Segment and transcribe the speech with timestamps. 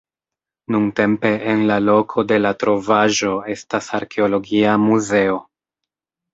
[0.75, 5.41] Nuntempe en la loko de la trovaĵo estas arkeologia muzeo.